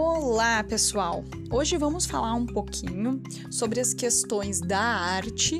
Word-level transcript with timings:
Olá, 0.00 0.62
pessoal! 0.62 1.24
Hoje 1.50 1.76
vamos 1.76 2.06
falar 2.06 2.32
um 2.32 2.46
pouquinho 2.46 3.20
sobre 3.50 3.80
as 3.80 3.92
questões 3.92 4.60
da 4.60 4.78
arte, 4.78 5.58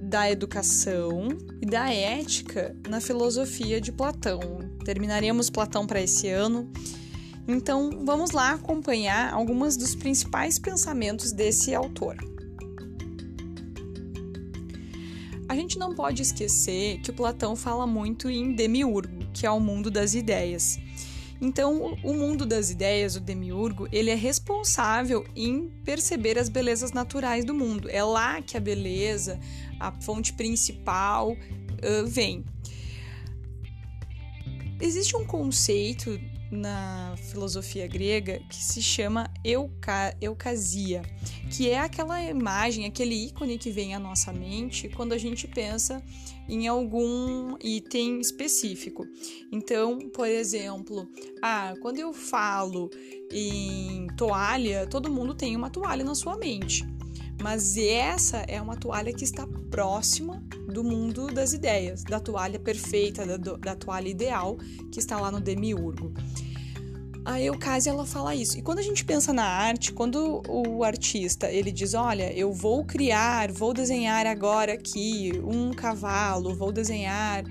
da 0.00 0.30
educação 0.30 1.26
e 1.60 1.66
da 1.66 1.92
ética 1.92 2.72
na 2.88 3.00
filosofia 3.00 3.80
de 3.80 3.90
Platão. 3.90 4.38
Terminaremos 4.84 5.50
Platão 5.50 5.88
para 5.88 6.00
esse 6.00 6.28
ano, 6.28 6.70
então 7.48 8.04
vamos 8.04 8.30
lá 8.30 8.52
acompanhar 8.52 9.34
alguns 9.34 9.76
dos 9.76 9.96
principais 9.96 10.56
pensamentos 10.56 11.32
desse 11.32 11.74
autor. 11.74 12.16
A 15.48 15.56
gente 15.56 15.80
não 15.80 15.96
pode 15.96 16.22
esquecer 16.22 17.00
que 17.00 17.10
o 17.10 17.14
Platão 17.14 17.56
fala 17.56 17.88
muito 17.88 18.30
em 18.30 18.54
demiurgo, 18.54 19.26
que 19.32 19.44
é 19.44 19.50
o 19.50 19.58
mundo 19.58 19.90
das 19.90 20.14
ideias. 20.14 20.78
Então, 21.44 21.94
o 22.02 22.14
mundo 22.14 22.46
das 22.46 22.70
ideias, 22.70 23.16
o 23.16 23.20
demiurgo, 23.20 23.86
ele 23.92 24.08
é 24.08 24.14
responsável 24.14 25.26
em 25.36 25.68
perceber 25.84 26.38
as 26.38 26.48
belezas 26.48 26.90
naturais 26.90 27.44
do 27.44 27.52
mundo. 27.52 27.86
É 27.90 28.02
lá 28.02 28.40
que 28.40 28.56
a 28.56 28.60
beleza, 28.60 29.38
a 29.78 29.92
fonte 29.92 30.32
principal, 30.32 31.32
uh, 31.32 32.06
vem. 32.06 32.46
Existe 34.80 35.14
um 35.14 35.26
conceito 35.26 36.18
na 36.54 37.14
filosofia 37.30 37.86
grega 37.86 38.40
que 38.48 38.56
se 38.56 38.80
chama 38.82 39.30
euca, 39.44 40.16
eucasia, 40.20 41.02
que 41.50 41.68
é 41.68 41.78
aquela 41.78 42.22
imagem, 42.22 42.86
aquele 42.86 43.26
ícone 43.26 43.58
que 43.58 43.70
vem 43.70 43.94
à 43.94 43.98
nossa 43.98 44.32
mente 44.32 44.88
quando 44.88 45.12
a 45.12 45.18
gente 45.18 45.46
pensa 45.46 46.02
em 46.48 46.66
algum 46.66 47.56
item 47.62 48.20
específico. 48.20 49.06
Então, 49.50 49.98
por 50.10 50.28
exemplo, 50.28 51.08
ah, 51.42 51.74
quando 51.80 51.98
eu 51.98 52.12
falo 52.12 52.90
em 53.30 54.06
toalha, 54.16 54.86
todo 54.86 55.10
mundo 55.10 55.34
tem 55.34 55.56
uma 55.56 55.70
toalha 55.70 56.04
na 56.04 56.14
sua 56.14 56.36
mente. 56.36 56.84
Mas 57.42 57.76
essa 57.76 58.38
é 58.48 58.60
uma 58.60 58.76
toalha 58.76 59.12
que 59.12 59.24
está 59.24 59.46
próxima 59.70 60.42
do 60.72 60.82
mundo 60.82 61.26
das 61.26 61.52
ideias, 61.52 62.02
da 62.02 62.18
toalha 62.18 62.58
perfeita, 62.58 63.26
da, 63.26 63.36
da 63.36 63.76
toalha 63.76 64.08
ideal 64.08 64.56
que 64.90 64.98
está 64.98 65.20
lá 65.20 65.30
no 65.30 65.40
demiurgo. 65.40 66.14
A 67.24 67.40
Eucásia 67.40 67.90
ela 67.90 68.04
fala 68.04 68.34
isso. 68.34 68.58
E 68.58 68.62
quando 68.62 68.80
a 68.80 68.82
gente 68.82 69.02
pensa 69.02 69.32
na 69.32 69.44
arte, 69.44 69.92
quando 69.92 70.42
o 70.46 70.84
artista 70.84 71.50
ele 71.50 71.72
diz, 71.72 71.94
olha, 71.94 72.30
eu 72.34 72.52
vou 72.52 72.84
criar, 72.84 73.50
vou 73.50 73.72
desenhar 73.72 74.26
agora 74.26 74.74
aqui 74.74 75.32
um 75.42 75.72
cavalo, 75.72 76.54
vou 76.54 76.70
desenhar 76.70 77.42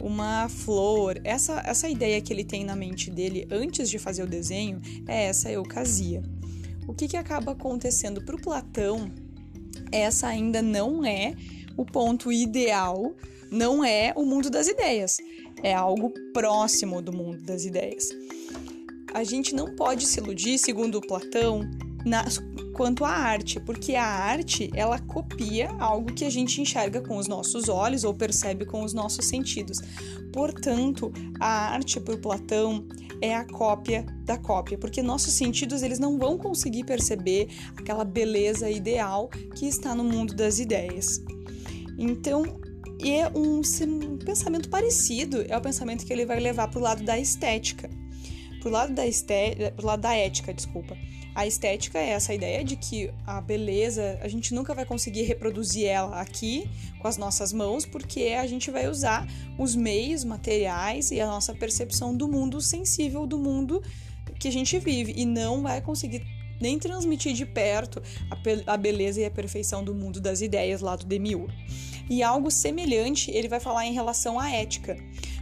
uma 0.00 0.48
flor. 0.48 1.20
Essa 1.22 1.62
essa 1.66 1.86
ideia 1.86 2.20
que 2.22 2.32
ele 2.32 2.44
tem 2.44 2.64
na 2.64 2.74
mente 2.74 3.10
dele 3.10 3.46
antes 3.50 3.90
de 3.90 3.98
fazer 3.98 4.22
o 4.22 4.26
desenho 4.26 4.80
é 5.06 5.24
essa 5.24 5.52
eucasia. 5.52 6.22
O 6.88 6.94
que 6.94 7.06
que 7.08 7.18
acaba 7.18 7.52
acontecendo 7.52 8.22
para 8.22 8.36
o 8.36 8.40
Platão? 8.40 9.10
Essa 9.92 10.28
ainda 10.28 10.62
não 10.62 11.04
é 11.04 11.34
o 11.76 11.84
ponto 11.84 12.32
ideal, 12.32 13.14
não 13.50 13.84
é 13.84 14.14
o 14.16 14.24
mundo 14.24 14.48
das 14.48 14.66
ideias 14.66 15.18
é 15.62 15.74
algo 15.74 16.12
próximo 16.32 17.02
do 17.02 17.12
mundo 17.12 17.42
das 17.42 17.64
ideias. 17.64 18.08
A 19.12 19.24
gente 19.24 19.54
não 19.54 19.74
pode 19.74 20.06
se 20.06 20.20
iludir, 20.20 20.58
segundo 20.58 21.00
Platão, 21.00 21.68
na, 22.04 22.24
quanto 22.74 23.04
à 23.04 23.10
arte, 23.10 23.60
porque 23.60 23.94
a 23.94 24.04
arte 24.04 24.70
ela 24.74 24.98
copia 24.98 25.70
algo 25.78 26.12
que 26.12 26.24
a 26.24 26.30
gente 26.30 26.60
enxerga 26.60 27.00
com 27.00 27.16
os 27.16 27.26
nossos 27.26 27.68
olhos 27.68 28.04
ou 28.04 28.14
percebe 28.14 28.64
com 28.64 28.82
os 28.84 28.94
nossos 28.94 29.26
sentidos. 29.26 29.80
Portanto, 30.32 31.12
a 31.38 31.72
arte 31.72 32.00
por 32.00 32.18
Platão 32.18 32.86
é 33.20 33.34
a 33.34 33.44
cópia 33.44 34.06
da 34.24 34.38
cópia, 34.38 34.78
porque 34.78 35.02
nossos 35.02 35.34
sentidos 35.34 35.82
eles 35.82 35.98
não 35.98 36.18
vão 36.18 36.38
conseguir 36.38 36.84
perceber 36.84 37.48
aquela 37.76 38.04
beleza 38.04 38.70
ideal 38.70 39.28
que 39.54 39.66
está 39.66 39.94
no 39.94 40.04
mundo 40.04 40.34
das 40.34 40.58
ideias. 40.58 41.20
Então, 41.98 42.44
e 43.02 43.12
é 43.12 43.28
um, 43.34 43.60
um 43.60 44.18
pensamento 44.18 44.68
parecido, 44.68 45.44
é 45.48 45.56
o 45.56 45.60
pensamento 45.60 46.04
que 46.04 46.12
ele 46.12 46.26
vai 46.26 46.38
levar 46.38 46.68
para 46.68 46.78
o 46.78 46.82
lado 46.82 47.02
da 47.02 47.18
estética. 47.18 47.88
Para 48.60 48.68
o 48.68 48.72
lado 48.72 48.94
da 48.94 49.02
pro 49.74 49.86
lado 49.86 50.00
da 50.00 50.14
ética, 50.14 50.52
desculpa. 50.52 50.96
A 51.34 51.46
estética 51.46 51.98
é 51.98 52.10
essa 52.10 52.34
ideia 52.34 52.62
de 52.62 52.76
que 52.76 53.10
a 53.26 53.40
beleza, 53.40 54.18
a 54.20 54.28
gente 54.28 54.52
nunca 54.52 54.74
vai 54.74 54.84
conseguir 54.84 55.22
reproduzir 55.22 55.86
ela 55.86 56.20
aqui 56.20 56.68
com 56.98 57.08
as 57.08 57.16
nossas 57.16 57.52
mãos, 57.52 57.86
porque 57.86 58.36
a 58.38 58.46
gente 58.46 58.70
vai 58.70 58.88
usar 58.88 59.26
os 59.56 59.74
meios 59.74 60.24
materiais 60.24 61.10
e 61.10 61.20
a 61.20 61.26
nossa 61.26 61.54
percepção 61.54 62.14
do 62.14 62.28
mundo 62.28 62.60
sensível, 62.60 63.26
do 63.26 63.38
mundo 63.38 63.82
que 64.38 64.48
a 64.48 64.52
gente 64.52 64.78
vive, 64.78 65.14
e 65.16 65.24
não 65.24 65.62
vai 65.62 65.80
conseguir 65.80 66.22
nem 66.60 66.78
transmitir 66.78 67.32
de 67.32 67.46
perto 67.46 68.02
a, 68.66 68.76
beleza 68.76 69.20
e 69.20 69.24
a 69.24 69.30
perfeição 69.30 69.82
do 69.82 69.94
mundo 69.94 70.20
das 70.20 70.42
ideias 70.42 70.80
lá 70.80 70.94
do 70.94 71.06
Demiurgo. 71.06 71.50
E 72.10 72.24
algo 72.24 72.50
semelhante 72.50 73.30
ele 73.30 73.46
vai 73.46 73.60
falar 73.60 73.86
em 73.86 73.92
relação 73.92 74.38
à 74.38 74.50
ética. 74.50 74.96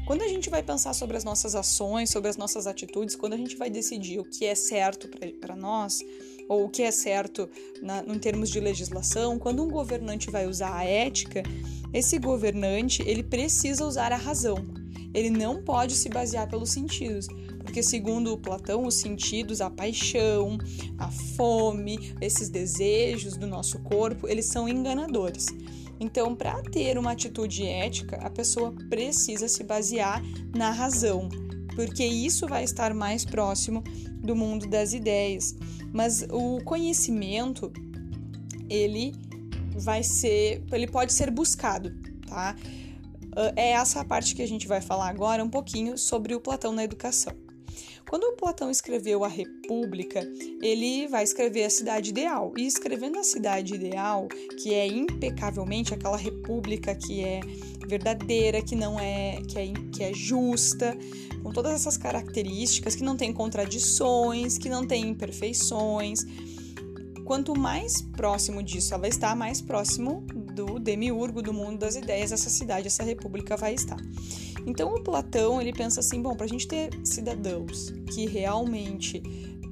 Quando 0.06 0.20
a 0.22 0.28
gente 0.28 0.50
vai 0.50 0.62
pensar 0.62 0.92
sobre 0.92 1.16
as 1.16 1.24
nossas 1.24 1.54
ações, 1.54 2.10
sobre 2.10 2.28
as 2.28 2.36
nossas 2.36 2.66
atitudes, 2.66 3.16
quando 3.16 3.32
a 3.32 3.36
gente 3.38 3.56
vai 3.56 3.70
decidir 3.70 4.18
o 4.18 4.24
que 4.24 4.44
é 4.44 4.54
certo 4.54 5.08
para 5.40 5.56
nós, 5.56 6.00
ou 6.46 6.64
o 6.64 6.68
que 6.68 6.82
é 6.82 6.90
certo 6.90 7.48
na, 7.82 8.02
em 8.06 8.18
termos 8.18 8.50
de 8.50 8.60
legislação, 8.60 9.38
quando 9.38 9.62
um 9.62 9.68
governante 9.68 10.30
vai 10.30 10.46
usar 10.46 10.76
a 10.76 10.84
ética, 10.84 11.42
esse 11.92 12.18
governante 12.18 13.02
ele 13.06 13.22
precisa 13.22 13.84
usar 13.86 14.12
a 14.12 14.16
razão. 14.16 14.56
Ele 15.14 15.30
não 15.30 15.62
pode 15.62 15.94
se 15.94 16.10
basear 16.10 16.48
pelos 16.48 16.70
sentidos, 16.70 17.28
porque 17.62 17.82
segundo 17.82 18.36
Platão, 18.36 18.86
os 18.86 18.94
sentidos, 18.94 19.60
a 19.60 19.70
paixão, 19.70 20.58
a 20.98 21.10
fome, 21.10 22.14
esses 22.20 22.50
desejos 22.50 23.36
do 23.36 23.46
nosso 23.46 23.78
corpo, 23.80 24.28
eles 24.28 24.46
são 24.46 24.68
enganadores. 24.68 25.46
Então, 26.00 26.34
para 26.34 26.62
ter 26.62 26.96
uma 26.96 27.12
atitude 27.12 27.66
ética, 27.66 28.16
a 28.16 28.30
pessoa 28.30 28.72
precisa 28.88 29.48
se 29.48 29.64
basear 29.64 30.22
na 30.54 30.70
razão, 30.70 31.28
porque 31.74 32.04
isso 32.04 32.46
vai 32.46 32.64
estar 32.64 32.94
mais 32.94 33.24
próximo 33.24 33.82
do 34.22 34.36
mundo 34.36 34.68
das 34.68 34.92
ideias. 34.92 35.56
Mas 35.92 36.26
o 36.30 36.62
conhecimento, 36.64 37.72
ele 38.68 39.14
vai 39.74 40.02
ser, 40.02 40.62
ele 40.72 40.86
pode 40.86 41.12
ser 41.12 41.30
buscado, 41.30 41.92
tá? 42.26 42.54
É 43.56 43.70
essa 43.70 44.00
a 44.00 44.04
parte 44.04 44.34
que 44.34 44.42
a 44.42 44.48
gente 44.48 44.66
vai 44.66 44.80
falar 44.80 45.08
agora 45.08 45.44
um 45.44 45.50
pouquinho 45.50 45.96
sobre 45.96 46.34
o 46.34 46.40
Platão 46.40 46.72
na 46.72 46.82
educação. 46.82 47.47
Quando 48.08 48.28
Platão 48.38 48.70
escreveu 48.70 49.22
a 49.22 49.28
República, 49.28 50.20
ele 50.62 51.06
vai 51.08 51.24
escrever 51.24 51.64
a 51.64 51.70
cidade 51.70 52.08
ideal. 52.08 52.54
E 52.56 52.66
escrevendo 52.66 53.18
a 53.18 53.22
cidade 53.22 53.74
ideal, 53.74 54.28
que 54.62 54.72
é 54.72 54.86
impecavelmente 54.86 55.92
aquela 55.92 56.16
república 56.16 56.94
que 56.94 57.22
é 57.22 57.40
verdadeira, 57.86 58.62
que 58.62 58.74
não 58.74 58.98
é 58.98 59.42
que 59.46 59.58
é, 59.58 59.72
que 59.92 60.02
é 60.02 60.14
justa, 60.14 60.96
com 61.42 61.52
todas 61.52 61.72
essas 61.72 61.98
características, 61.98 62.94
que 62.94 63.02
não 63.02 63.16
tem 63.16 63.30
contradições, 63.32 64.56
que 64.56 64.70
não 64.70 64.86
tem 64.86 65.06
imperfeições. 65.06 66.24
Quanto 67.26 67.58
mais 67.58 68.00
próximo 68.00 68.62
disso 68.62 68.94
ela 68.94 69.06
está, 69.06 69.34
mais 69.34 69.60
próximo 69.60 70.24
do 70.54 70.78
demiurgo 70.78 71.42
do 71.42 71.52
mundo 71.52 71.78
das 71.78 71.94
ideias 71.94 72.32
essa 72.32 72.48
cidade, 72.48 72.86
essa 72.86 73.02
república 73.02 73.54
vai 73.54 73.74
estar. 73.74 73.98
Então 74.68 74.94
o 74.94 75.00
Platão 75.02 75.62
ele 75.62 75.72
pensa 75.72 76.00
assim, 76.00 76.20
bom, 76.20 76.36
para 76.36 76.44
a 76.44 76.48
gente 76.48 76.68
ter 76.68 76.90
cidadãos 77.02 77.90
que 78.12 78.26
realmente 78.26 79.22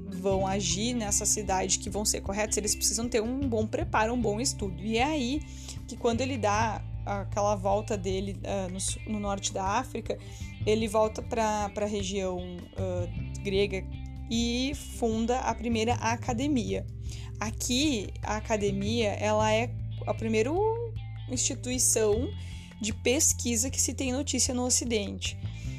vão 0.09 0.47
agir 0.47 0.95
nessa 0.95 1.23
cidade, 1.23 1.77
que 1.77 1.87
vão 1.87 2.03
ser 2.03 2.21
corretos, 2.21 2.57
eles 2.57 2.75
precisam 2.75 3.07
ter 3.07 3.21
um 3.21 3.47
bom 3.47 3.67
preparo, 3.67 4.11
um 4.11 4.19
bom 4.19 4.41
estudo. 4.41 4.81
E 4.83 4.97
é 4.97 5.03
aí 5.03 5.39
que 5.87 5.95
quando 5.95 6.21
ele 6.21 6.35
dá 6.35 6.81
aquela 7.05 7.55
volta 7.55 7.95
dele 7.95 8.37
uh, 8.39 8.71
no, 9.05 9.13
no, 9.13 9.19
norte 9.19 9.53
da 9.53 9.63
África, 9.63 10.17
ele 10.65 10.87
volta 10.87 11.21
para 11.21 11.71
a 11.75 11.85
região 11.85 12.39
uh, 12.39 13.43
grega 13.43 13.85
e 14.31 14.73
funda 14.97 15.39
a 15.41 15.53
primeira 15.53 15.93
academia. 15.93 16.85
Aqui, 17.39 18.09
a 18.23 18.37
academia, 18.37 19.09
ela 19.11 19.53
é 19.53 19.69
a 20.07 20.13
primeira 20.13 20.49
instituição 21.29 22.27
de 22.79 22.93
pesquisa 22.93 23.69
que 23.69 23.81
se 23.81 23.93
tem 23.93 24.11
notícia 24.11 24.53
no 24.53 24.65
Ocidente. 24.65 25.37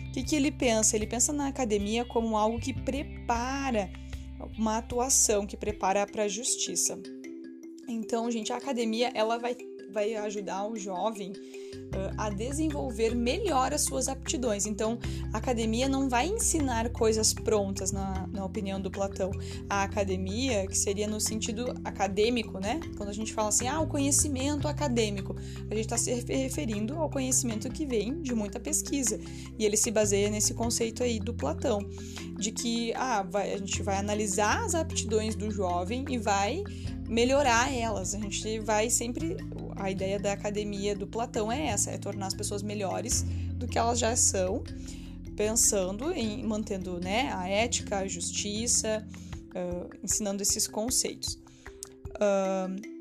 O 0.08 0.12
que, 0.12 0.22
que 0.22 0.36
ele 0.36 0.50
pensa? 0.50 0.96
Ele 0.96 1.06
pensa 1.06 1.32
na 1.32 1.48
academia 1.48 2.04
como 2.04 2.36
algo 2.36 2.58
que 2.58 2.72
prepara 2.72 3.90
uma 4.56 4.78
atuação, 4.78 5.46
que 5.46 5.56
prepara 5.56 6.06
para 6.06 6.24
a 6.24 6.28
justiça. 6.28 6.98
Então, 7.88 8.30
gente, 8.30 8.52
a 8.52 8.56
academia 8.56 9.10
ela 9.14 9.38
vai 9.38 9.54
vai 9.92 10.14
ajudar 10.14 10.66
o 10.66 10.76
jovem 10.76 11.32
uh, 11.32 12.14
a 12.16 12.30
desenvolver 12.30 13.14
melhor 13.14 13.72
as 13.72 13.82
suas 13.82 14.08
aptidões. 14.08 14.66
Então, 14.66 14.98
a 15.32 15.38
academia 15.38 15.88
não 15.88 16.08
vai 16.08 16.26
ensinar 16.26 16.90
coisas 16.90 17.32
prontas, 17.32 17.92
na, 17.92 18.26
na 18.28 18.44
opinião 18.44 18.80
do 18.80 18.90
Platão. 18.90 19.30
A 19.68 19.82
academia, 19.82 20.66
que 20.66 20.76
seria 20.76 21.06
no 21.06 21.20
sentido 21.20 21.74
acadêmico, 21.84 22.58
né? 22.58 22.80
Quando 22.96 23.08
a 23.08 23.12
gente 23.14 23.32
fala 23.32 23.48
assim, 23.48 23.66
ah, 23.66 23.80
o 23.80 23.86
conhecimento 23.86 24.68
acadêmico, 24.68 25.34
a 25.70 25.74
gente 25.74 25.84
está 25.84 25.96
se 25.96 26.12
referindo 26.12 26.96
ao 26.96 27.08
conhecimento 27.08 27.68
que 27.70 27.86
vem 27.86 28.20
de 28.22 28.34
muita 28.34 28.60
pesquisa. 28.60 29.18
E 29.58 29.64
ele 29.64 29.76
se 29.76 29.90
baseia 29.90 30.30
nesse 30.30 30.54
conceito 30.54 31.02
aí 31.02 31.18
do 31.18 31.34
Platão, 31.34 31.78
de 32.38 32.52
que 32.52 32.92
ah, 32.94 33.22
vai, 33.22 33.52
a 33.52 33.56
gente 33.56 33.82
vai 33.82 33.96
analisar 33.96 34.64
as 34.64 34.74
aptidões 34.74 35.34
do 35.34 35.50
jovem 35.50 36.04
e 36.08 36.18
vai 36.18 36.62
melhorar 37.08 37.72
elas. 37.72 38.14
A 38.14 38.18
gente 38.18 38.60
vai 38.60 38.90
sempre. 38.90 39.36
A 39.78 39.90
ideia 39.90 40.18
da 40.18 40.32
academia 40.32 40.94
do 40.94 41.06
Platão 41.06 41.50
é 41.50 41.66
essa: 41.66 41.90
é 41.90 41.98
tornar 41.98 42.26
as 42.26 42.34
pessoas 42.34 42.62
melhores 42.62 43.24
do 43.54 43.66
que 43.66 43.78
elas 43.78 43.98
já 43.98 44.14
são, 44.16 44.62
pensando 45.36 46.12
em 46.12 46.44
mantendo 46.44 47.00
né, 47.00 47.32
a 47.32 47.48
ética, 47.48 47.98
a 47.98 48.08
justiça, 48.08 49.06
uh, 49.50 49.88
ensinando 50.02 50.42
esses 50.42 50.66
conceitos. 50.66 51.38
Uh, 52.16 52.97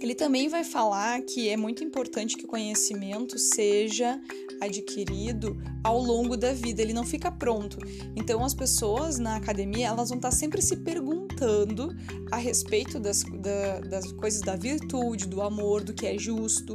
ele 0.00 0.14
também 0.14 0.48
vai 0.48 0.64
falar 0.64 1.20
que 1.22 1.48
é 1.48 1.56
muito 1.56 1.82
importante 1.82 2.36
que 2.36 2.44
o 2.44 2.48
conhecimento 2.48 3.38
seja 3.38 4.20
adquirido 4.60 5.56
ao 5.82 5.98
longo 5.98 6.36
da 6.36 6.52
vida, 6.52 6.82
ele 6.82 6.92
não 6.92 7.04
fica 7.04 7.30
pronto. 7.30 7.78
Então, 8.16 8.44
as 8.44 8.54
pessoas 8.54 9.18
na 9.18 9.36
academia 9.36 9.88
elas 9.88 10.08
vão 10.08 10.18
estar 10.18 10.30
sempre 10.30 10.60
se 10.60 10.76
perguntando 10.76 11.94
a 12.30 12.36
respeito 12.36 12.98
das, 12.98 13.22
da, 13.22 13.80
das 13.80 14.12
coisas 14.12 14.40
da 14.40 14.56
virtude, 14.56 15.26
do 15.26 15.40
amor, 15.40 15.82
do 15.82 15.92
que 15.92 16.06
é 16.06 16.18
justo. 16.18 16.74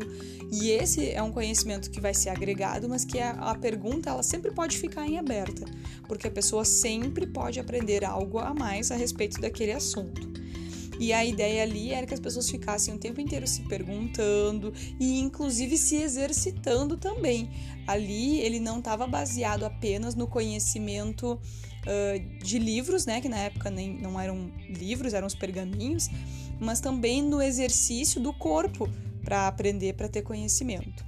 E 0.51 0.69
esse 0.71 1.09
é 1.09 1.21
um 1.21 1.31
conhecimento 1.31 1.89
que 1.89 1.99
vai 1.99 2.13
ser 2.13 2.29
agregado, 2.29 2.87
mas 2.87 3.03
que 3.03 3.19
a, 3.19 3.31
a 3.31 3.55
pergunta 3.55 4.09
ela 4.09 4.23
sempre 4.23 4.51
pode 4.51 4.77
ficar 4.77 5.07
em 5.07 5.17
aberta, 5.17 5.65
porque 6.07 6.27
a 6.27 6.31
pessoa 6.31 6.63
sempre 6.63 7.27
pode 7.27 7.59
aprender 7.59 8.05
algo 8.05 8.39
a 8.39 8.53
mais 8.53 8.91
a 8.91 8.95
respeito 8.95 9.39
daquele 9.41 9.71
assunto. 9.71 10.32
E 11.03 11.11
a 11.11 11.25
ideia 11.25 11.63
ali 11.63 11.91
era 11.91 12.07
que 12.07 12.13
as 12.13 12.19
pessoas 12.21 12.50
ficassem 12.50 12.94
o 12.94 12.97
tempo 12.97 13.19
inteiro 13.19 13.45
se 13.45 13.61
perguntando 13.63 14.73
e, 14.97 15.19
inclusive, 15.19 15.77
se 15.77 15.97
exercitando 15.97 16.95
também. 16.95 17.50
Ali 17.85 18.39
ele 18.39 18.57
não 18.57 18.79
estava 18.79 19.05
baseado 19.05 19.65
apenas 19.65 20.15
no 20.15 20.25
conhecimento 20.27 21.33
uh, 21.33 22.41
de 22.41 22.57
livros, 22.57 23.05
né? 23.05 23.19
Que 23.19 23.27
na 23.27 23.38
época 23.38 23.69
nem, 23.69 24.00
não 24.00 24.17
eram 24.17 24.50
livros, 24.69 25.13
eram 25.13 25.27
os 25.27 25.35
pergaminhos, 25.35 26.09
mas 26.57 26.79
também 26.79 27.21
no 27.21 27.41
exercício 27.41 28.21
do 28.21 28.31
corpo 28.31 28.89
para 29.25 29.49
aprender, 29.49 29.95
para 29.95 30.07
ter 30.07 30.21
conhecimento. 30.21 31.06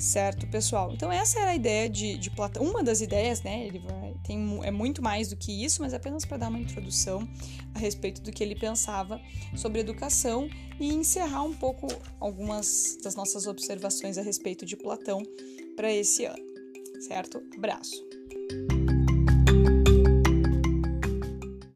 Certo, 0.00 0.48
pessoal? 0.48 0.92
Então 0.92 1.12
essa 1.12 1.38
era 1.38 1.52
a 1.52 1.54
ideia 1.54 1.88
de, 1.88 2.18
de 2.18 2.28
Platão, 2.28 2.64
uma 2.64 2.82
das 2.82 3.00
ideias, 3.00 3.40
né? 3.44 3.68
Ele 3.68 3.78
vai, 3.78 4.05
tem, 4.26 4.60
é 4.64 4.70
muito 4.70 5.02
mais 5.02 5.28
do 5.28 5.36
que 5.36 5.64
isso, 5.64 5.82
mas 5.82 5.94
apenas 5.94 6.24
para 6.24 6.36
dar 6.36 6.48
uma 6.48 6.58
introdução 6.58 7.28
a 7.74 7.78
respeito 7.78 8.20
do 8.22 8.32
que 8.32 8.42
ele 8.42 8.54
pensava 8.54 9.20
sobre 9.54 9.80
educação 9.80 10.48
e 10.80 10.92
encerrar 10.92 11.42
um 11.42 11.54
pouco 11.54 11.86
algumas 12.18 12.98
das 13.02 13.14
nossas 13.14 13.46
observações 13.46 14.18
a 14.18 14.22
respeito 14.22 14.66
de 14.66 14.76
Platão 14.76 15.22
para 15.76 15.92
esse 15.92 16.24
ano. 16.24 16.44
Certo? 17.00 17.42
Abraço! 17.56 18.04